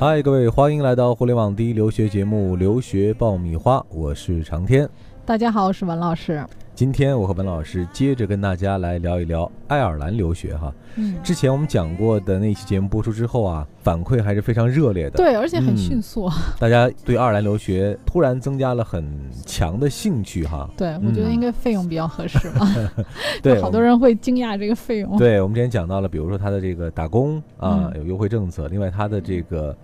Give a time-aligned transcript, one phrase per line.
[0.00, 4.88] 嗨，各位，欢迎来到互联网第一留学节目《留学爆米花》，我是长天。
[5.26, 6.40] 大家好，我是文老师。
[6.78, 10.72] 今天我和文老师接着跟大家来聊一聊爱尔兰留学哈。
[10.94, 15.16] 嗯，之前我们讲过的那期节目播出之后啊，反馈还是非常热烈的。
[15.16, 16.30] 对，而且很迅速。
[16.56, 19.04] 大家对爱尔兰留学突然增加了很
[19.44, 20.70] 强的兴趣哈。
[20.76, 22.64] 对，我觉得应该费用比较合适吧。
[23.42, 25.16] 对，好多人会惊讶这个费用。
[25.16, 29.76] 对，我们之前讲到了，比如说他的这个打工啊有优惠政策，另外他的这个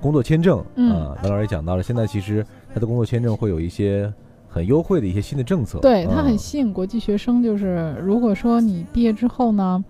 [0.00, 4.12] 工作签证啊，文老师也讲到了，现在其实他的工作签证会有一些。
[4.52, 7.40] 很优惠的一些新的政策，对它很吸引国际学生。
[7.40, 9.84] 就是如果说你毕业之后呢，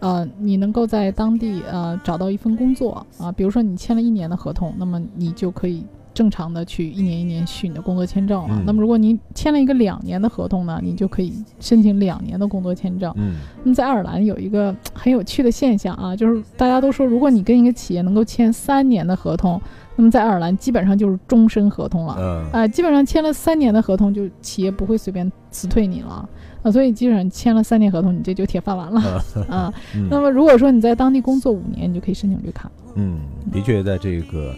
[0.00, 8.62] 呃，你能够在当地呃找到一份工作啊，比如说你签了一年的合同，那么你就可以正常的去一年一年续你的工作签证了。
[8.66, 13.10] 那么如果您签了一个两年的合同呢，你就可以申请两年的工作签证。
[13.16, 19.58] 嗯，那么在爱尔兰有一个很有趣的现象啊，就是大家都说，如果你跟一个企业能够签三年的合同。
[19.96, 26.28] 那么在爱尔兰基本上就是终身合同了，嗯，啊，基本上签了三年的合同，就企业不会随便辞退你了，
[26.62, 29.00] 啊，所以基本上签了三年合同，你这就铁饭碗了，
[29.48, 29.72] 啊，
[30.10, 32.70] 那么如果说你在当地工作五年，你就可以申请绿卡。
[32.94, 33.20] 嗯，
[33.52, 34.54] 的确，在这个。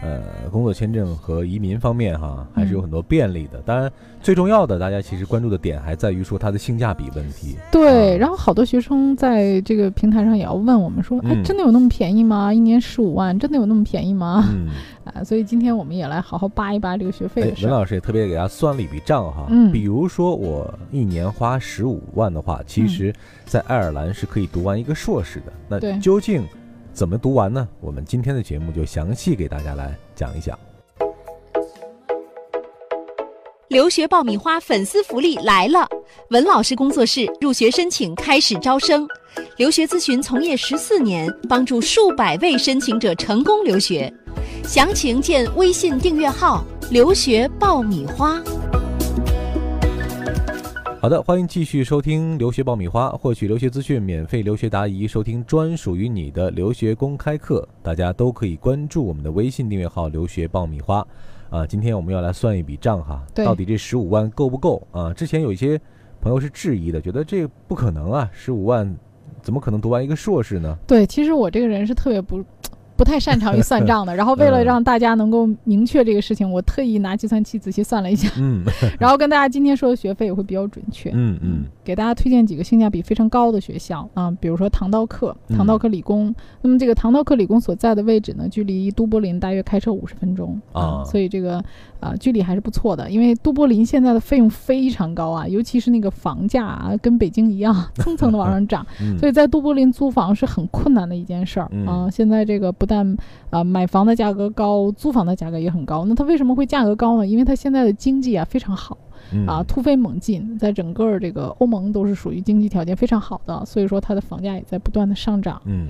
[0.00, 3.58] 呃，工作签证和移民方面哈，还是有很多便利的。
[3.66, 3.90] 当然，
[4.22, 7.56] 最重要的，大家其实关注的点还在于说它的性价比问题。
[7.72, 12.54] 对，然后好多学生在这个平台上也要问我们说：“哎，真的有那么便宜吗？
[12.54, 14.68] 一年十五万，真的有那么便宜吗？”嗯，
[15.04, 17.66] 啊，所以今天我们也来好好扒一扒这个学费的事。
[17.66, 23.12] 文老师也特别给大家算了一笔账哈，嗯，比如说我一年花十五万的话，其实
[23.44, 25.52] 在爱尔兰是可以读完一个硕士的。
[25.68, 26.44] 那究竟？
[26.98, 27.68] 怎么读完呢？
[27.80, 30.58] 我们今天的节目就详细给大家来讲一讲。
[33.68, 35.88] 留学爆米花粉丝福利来了！
[36.30, 39.06] 文老师工作室入学申请开始招生，
[39.58, 44.12] 留学咨询从业十四年，帮助数百位申请者成功留学。
[44.64, 48.42] 详情见微信订阅号“留学爆米花”。
[51.08, 57.66] 好的，欢迎继续收听留学爆米花，获取留学资讯，免费留学答疑，收听专属于你的留学公开课。
[57.82, 60.98] 大家都可以关注我们的微信订阅号“留学爆米花”。
[61.48, 65.10] 啊，今天我们要来算一笔账哈，到底这十五万够不够啊？
[65.14, 65.80] 之前有一些
[66.20, 68.94] 朋友是质疑的，觉得这不可能啊，十五万
[69.40, 70.76] 怎么可能读完一个硕士呢？
[70.86, 72.44] 对，其实我这个人是特别不。
[72.98, 78.64] 不太擅长于算账的， 然后为了让大家能够明确这个事情，我特意拿计算器仔细算了一下，嗯，
[78.98, 91.64] 然后跟大家今天说的学费也会比较准确，嗯嗯，给大家推荐几个性价比非常高的学校啊，比如说唐道克，唐道克理工，那么这个唐道克理工所在的位置呢，距离都柏林大约开车五十分钟啊，所以这个
[91.98, 98.86] 啊距离还是不错的，因为都柏林现在的费用非常高啊，尤其是那个房价啊，跟北京一样蹭蹭的往上涨，
[99.18, 103.16] 所以在都柏林租房是很困难的一件事儿啊，现在这个不但
[103.48, 106.04] 啊，买房的价格高，租房的价格也很高。
[106.04, 107.26] 那它为什么会价格高呢？
[107.26, 108.98] 因为它现在的经济啊非常好，
[109.46, 115.60] 啊突飞猛进，在整个这个欧盟都是属于经济条件非常好的，所以说它的房价也在不断的上涨。
[115.66, 115.88] 嗯。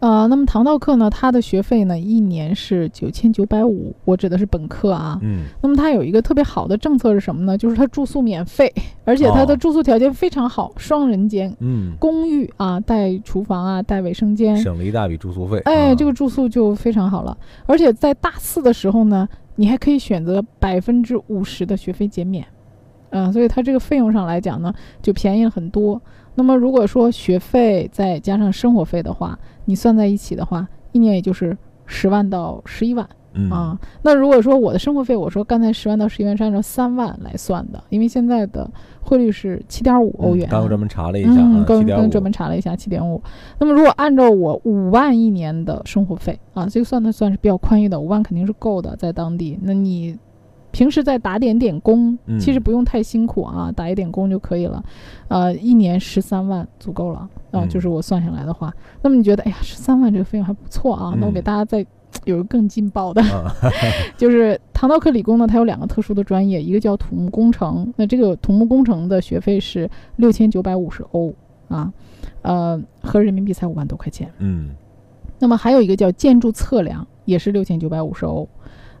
[0.00, 5.16] 呃，那么唐道克呢，它的学费呢，一年是九千九百五，我指的是本科啊。
[5.22, 5.44] 嗯。
[5.62, 7.56] 那么它有一个特别好的政策是什么呢？
[7.56, 8.68] 就是它住宿免费，
[9.04, 15.60] 而且它的住宿条件非常好，双人间，嗯，公寓啊，带厨房啊，带卫生间，省了一大笔住宿费。
[15.66, 17.38] 哎，这个住宿就非常好了。
[17.66, 22.44] 而且在大四的时候呢，你还可以选择百分之五十的学费减免，
[23.12, 26.00] 嗯，所以它这个费用上来讲呢，就便宜了很多。
[26.34, 33.06] 那么如果说学费再加上生活费的话，你算在一起的话，一年也就是十万到十一万
[33.50, 33.78] 啊。
[34.00, 38.66] 那如果说我的生活费，我说刚才十万到十一万是按照三万来算的，因为现在的
[39.02, 40.48] 汇率是七点五欧元。
[40.48, 43.22] 刚刚专门查了一下，嗯，刚刚专门查了一下七点五。
[43.58, 49.58] 那么如果按照我五万一年的生活费啊，这个算的算是比较宽裕的，五万肯定是够的，在当地。
[49.60, 50.18] 那你。
[50.72, 54.82] 平时再打点点工，其实不用太辛苦啊，打一点工就可以了。
[55.28, 58.74] 呃，一年十三万足够了啊，就是我算下来的话。
[59.02, 61.14] 那么你觉得，哎呀，十三万这个费用还不错啊？
[61.20, 61.86] 那我给大家再
[62.24, 63.22] 有个更劲爆的，
[64.16, 67.92] 就是唐道克理工呢，它有两个特殊的专业，一个叫土木工程。
[67.96, 71.34] 那这个土木工程的学费是六千九百五十欧
[71.68, 71.92] 啊，
[72.42, 74.30] 呃，合人民币才五万多块钱。
[74.38, 74.70] 嗯。
[75.38, 78.48] 那么还有一个叫建筑测量，也是六千九百五十欧。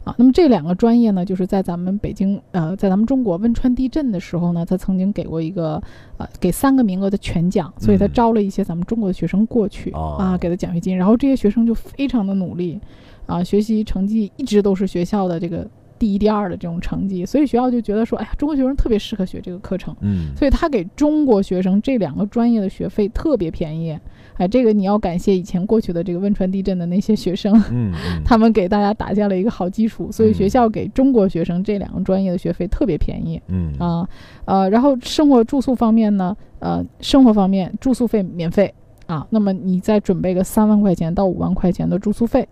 [0.04, 5.80] 啊，那么这两个专业呢，就是在咱们北京，呃，在咱们中国汶川地震的时候呢，他曾经给过一个，
[6.16, 12.80] 呃，给三个名额的全奖，所以他招了一些咱们中国的学生过去啊，给他奖学金，然后这些学生就非常的努力，
[13.26, 15.68] 啊，学习成绩一直都是学校的这个
[16.02, 23.96] 第一、第二的这种成绩，所以学校就觉得说，哎呀，中国学生特别适合学这个课程，嗯，所以他给中国学生这两个专业的学费特别便宜，
[24.36, 27.92] 哎，这个你要感谢以前过去的这个汶川地震的那些学生，嗯，
[28.26, 33.72] 他们给大家打下了一个好基础，所以学校给中国学生这两个专业的学费特别便宜，嗯。
[33.78, 34.08] 啊，
[34.44, 38.74] 呃，然后生活住宿方面呢，呃，生活方面住宿费免费
[39.06, 42.48] 啊，那么你再准备个三万块钱到五万块钱的住宿费。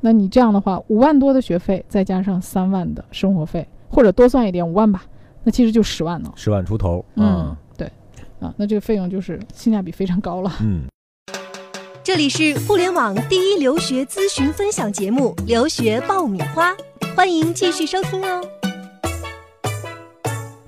[0.00, 5.04] 那你这样的话，五万多的学费，再加上三万的生活费，或者多算一点五万吧，
[5.44, 6.32] 那其实就十万了。
[6.36, 7.86] 十万出头，嗯，对，
[8.40, 10.52] 啊，那这个费用就是性价比非常高了。
[10.60, 10.84] 嗯，
[12.02, 16.72] 这里是互联网第一留学咨询分享节目《留学爆米花》，
[17.14, 18.59] 欢迎继续收听哦。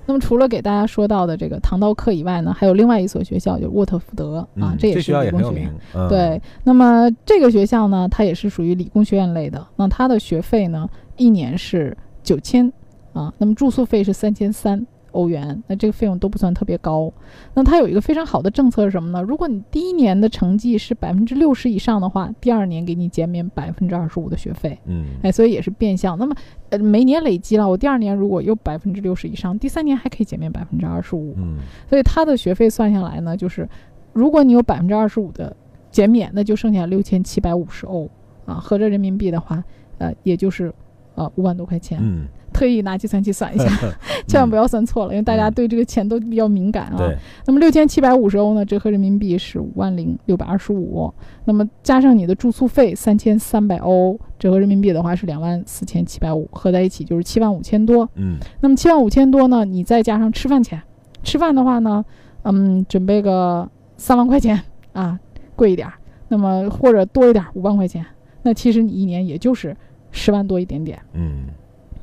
[0.05, 5.73] 那么除了给大家说到的这个唐道克以外呢，还有另外一所学校，就是沃特福德啊，这也是理工学院。
[6.09, 9.65] 对，那么这个学校呢，它也是属于理工学院类的。
[9.75, 12.71] 那它的学费呢，一年是九千
[13.13, 14.85] 啊，那么住宿费是三千三。
[15.13, 17.11] 欧元，那这个费用都不算特别高。
[17.53, 19.21] 那它有一个非常好的政策是什么呢？
[19.21, 24.77] 如果你第一年的成绩是百分之六十以上的话，第二年给你减免百分之二十五的学费。
[24.85, 26.17] 嗯，哎，所以也是变相。
[26.17, 26.35] 那么，
[26.69, 31.33] 呃，每年累积了，我第二年如果有百分之六十以上，第三年还可以减免百分之二十五。
[31.37, 31.57] 嗯，
[31.89, 33.67] 所以它的学费算下来呢，就是
[34.11, 35.55] 如果你有百分之二十五的
[35.91, 38.09] 减免，那就剩下六千七百五十欧
[38.45, 39.63] 啊，合着人民币的话，
[39.99, 40.73] 呃，也就是
[41.15, 41.99] 呃五万多块钱。
[42.01, 42.27] 嗯。
[42.53, 43.67] 特意拿计算器算一下，
[44.27, 46.95] 千万不要算错了，因为大家对这个钱都比较敏感啊。
[46.97, 47.17] 对。
[47.45, 51.13] 那么六千七百五十欧呢，折合人民币是五万零六百二十五。
[51.45, 58.07] 那么加上你的住宿费三千三百欧，折合人民币的话是两万四千七百五，合在一起就是七万五千多。
[58.15, 58.37] 嗯。
[58.61, 60.81] 那么七万五千多呢，你再加上吃饭钱，
[61.23, 62.05] 吃饭的话呢，
[62.43, 64.61] 嗯，准备个三万块钱
[64.93, 65.19] 啊，
[65.55, 65.87] 贵一点。
[66.29, 68.05] 那么或者多一点五万块钱，
[68.41, 69.75] 那其实你一年也就是
[70.11, 70.99] 十万多一点点。
[71.13, 71.45] 嗯。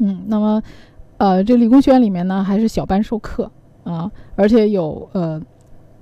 [0.02, 0.62] 嗯，那么，
[1.18, 3.50] 呃，这理工学院里面呢，还是小班授课
[3.84, 5.40] 啊，而且有呃，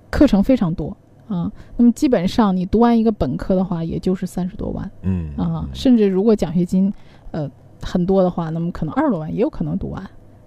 [0.09, 0.97] 课程非常多
[1.27, 1.51] 啊。
[1.77, 6.93] 那么基本上你读完一个本科的话，也就是三十多万，嗯啊，甚至如果奖学金
[7.33, 7.51] 呃
[7.83, 10.03] 很多的话，那么可能二十多万也有可能读完。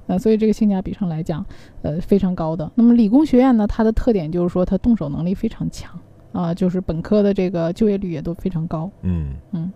[0.07, 1.45] 呃，所以这个性价比上来讲，
[1.81, 2.69] 呃，非常高的。
[2.75, 5.92] 那么理工学院呢，它的特点就是说它动手能力非常强
[6.31, 8.89] 啊，就是本科的这个就业率也都非常高。
[9.01, 9.71] 嗯嗯。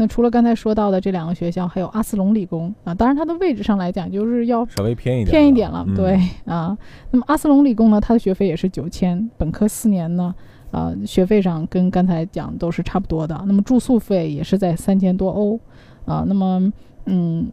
[0.00, 6.74] 那除了刚才说到的这两个学校，还有阿斯隆理工啊，当然它的位置上来讲就是要稍微偏一点，偏一点了，对啊。
[7.10, 10.34] 那么阿斯隆理工呢，它的学费也是九千，本科四年呢，
[10.70, 13.38] 啊，学费上跟刚才讲都是差不多的。
[13.46, 15.60] 那么住宿费也是在三千多欧
[16.06, 16.24] 啊。
[16.26, 16.72] 那么
[17.04, 17.52] 嗯，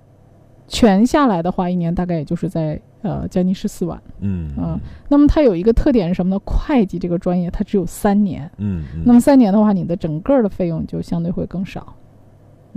[0.70, 4.80] 全下来的话，一年大概也就是在呃将近十四万，嗯啊。
[5.10, 6.42] 那么它有一个特点是什么呢？
[6.46, 11.94] 会计这个专业它只有三年，嗯，那么三年的话，你的整个的费用就相对会更少。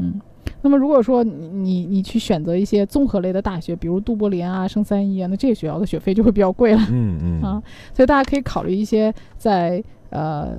[0.00, 0.20] 嗯，
[0.62, 6.80] 那么如果说你你你去选择一些综合类的大学，比如杜柏林啊、圣三一啊，那这些学校的学费就会比较贵了。
[6.90, 7.62] 嗯嗯 啊，
[7.94, 10.58] 所以大家可以考虑一些在呃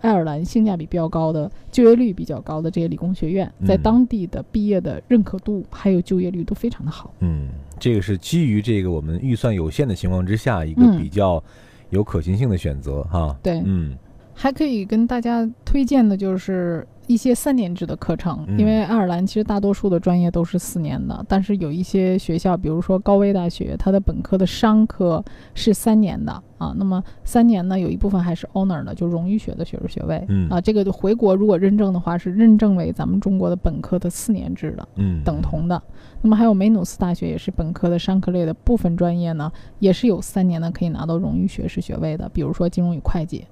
[0.00, 7.12] 爱尔兰性价比比较高的、就业率比较高的这些理工学院，在当地的毕业的认可度还有就业率都非常的好。
[7.20, 7.48] 嗯，
[7.78, 11.42] 这个是基于这个我们预算有限的情况之下，一个比较
[11.90, 13.36] 有可行性的选择哈。
[13.42, 13.96] 对，嗯，
[14.36, 16.86] 还可以跟大家推荐的就是。
[17.08, 25.24] 一些三年制的课程，因为爱尔兰其实大多数的专业都是四年的，但是有一些学校，比如说高威大学，它的本科的商科
[25.54, 26.74] 是三年的啊。
[26.76, 30.24] 那么三年呢，有一部分还是 honor 的，就荣誉学的学士学位。
[30.28, 35.80] 嗯啊，这个回国如果认证的话，是认证为咱们中国的本科的四年制的，嗯，等同的。
[36.22, 43.44] 那么还有梅努斯大学也是本科的商科类的部分专业呢，也是有三年的可以拿到荣誉学士学位的，比如说金融与会计。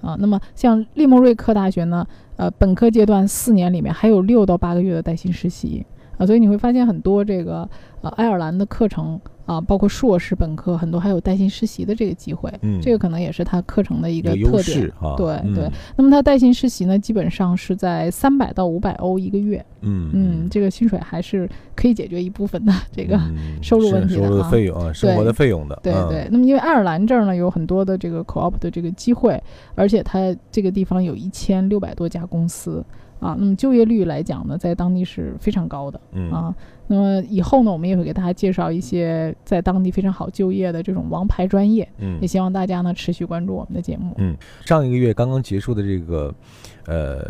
[0.00, 5.84] 啊，那么像利莫瑞克大学呢，呃，本科阶段四年里面还有六到八个月的带薪实习。
[6.20, 7.66] 啊，所以你会发现很多这个
[8.02, 9.18] 呃爱尔兰的课程。
[9.46, 15.16] 啊，包括硕士、本科，很多还有带薪实习的这个机会，嗯，这个可能也是它课程的一个特点啊。
[15.16, 23.18] 对对，那么它带薪实习呢，基本上是在三百到五百欧一个月，嗯嗯，这个薪水还是可以解决一部分的这个
[23.60, 25.76] 收入问题的，收入的费用啊，生活的费用的。
[25.82, 29.42] 对对，那么因为爱尔兰这儿呢有很多的这个 co-op 的这个机会，
[29.74, 32.84] 而且它这个地方有一千六百多家公司。
[33.20, 36.30] 啊，那么就业率来讲呢，在当地是非常高的，嗯。
[36.32, 36.54] 啊，
[36.86, 46.34] 那么以后呢，我们也会给大家介绍一些在当地非常好就业的这种王牌专业，嗯，也希望大家呢持续关注我们的节目，嗯，上一个月刚刚结束的这个，
[46.86, 47.22] 呃，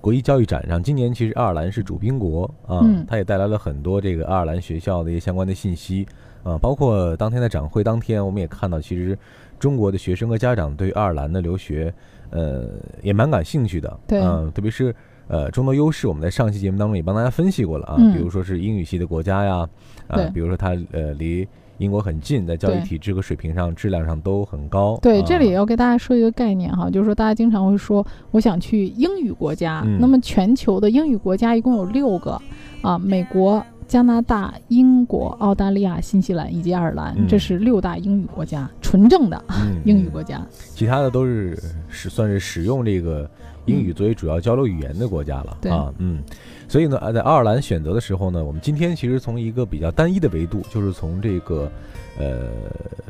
[0.00, 6.06] 国际教育展上，今年其实爱尔兰是主宾国啊，它也带来了很多这个爱尔兰学校的一些相关的信息
[6.42, 9.16] 啊，包括当天的展会当天，我们也看到，其实
[9.60, 11.94] 中国的学生和家长对爱尔兰的留学。
[12.30, 12.64] 呃，
[13.02, 14.94] 也蛮感兴趣的，对，嗯，特别是
[15.26, 19.68] 呃众多优势，我们在上期节目当中也帮大家分析过了啊，比如说是英语系的国家呀，
[20.06, 21.46] 啊，比如说它呃离。
[21.78, 24.98] 英国很近，在教育体制和水平上、质量上都很高。
[25.00, 29.82] 对，这里也要给大家说一个概念哈，就是说大家经常会说，我想去英语国家。
[29.98, 32.38] 那么全球的英语国家一共有六个
[32.82, 39.44] 啊，美国、加拿大、英国、澳大利亚、新西兰以及爱尔兰，这是六大英语国家，纯正的
[39.84, 40.40] 英语国家。
[40.76, 43.28] 其他的都是使算是使用这个
[43.64, 46.22] 英语作为主要交流语言的国家了啊，嗯。
[46.70, 51.68] 所以呢，在爱尔兰选择的时候呢，我们今天其实从一个比较单一的维度，就是从这个，
[52.16, 52.46] 呃，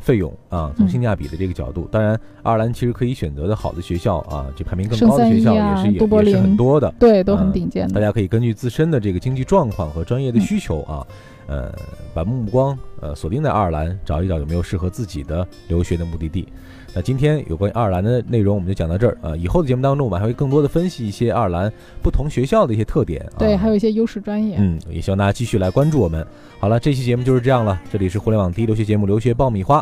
[0.00, 1.86] 费用啊，从性价比的这个角度。
[1.92, 7.92] 当然，爱尔兰其实可以选择的好的学校啊，这排名更高的学校也是也也是很多的，对，都很顶尖的。
[7.92, 11.06] 大家可以根据自身的这个经济状况和专业的需求啊，
[11.46, 11.70] 呃，
[12.14, 16.48] 把目光呃锁定在爱尔兰，找一找有没有适合自己的留学的目的地。
[16.94, 19.36] 那今天有关于爱尔兰的内容，我们就讲到这儿啊。
[19.36, 24.56] 以后的节目当中，我们还会更多的分析一些爱尔兰不同学校的一些特点，对，还有一些优势专业。
[24.58, 26.26] 嗯，也希望大家继续来关注我们。
[26.58, 27.80] 好了，这期节目就是这样了。
[27.92, 29.80] 这里是互联网第一留学节目《留学爆米花》，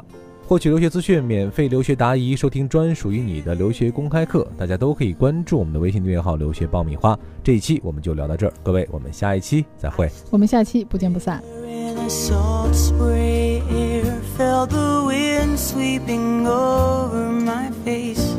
[0.49, 7.17] 获取留学资讯、免费留学答疑、收听专属于你的留学公开课，大家都可以关注我们的微信订阅号“留学爆米花”。
[7.45, 10.09] 这一期我们就聊到这儿，各位，我们下一期再会。
[10.31, 11.43] 我们下期不见不散。
[14.39, 18.35] felt the wind sweeping over my face.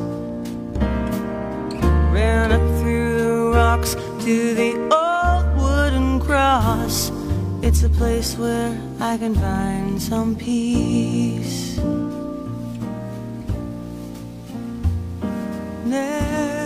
[2.11, 5.08] Ran up through the rocks to the old wooden cross.
[7.69, 11.77] It's a place where I can find some peace.
[15.85, 16.58] Narrow